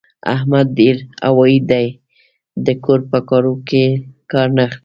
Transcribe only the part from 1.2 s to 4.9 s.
هوايي دی؛ د کور په کارو کار نه لري.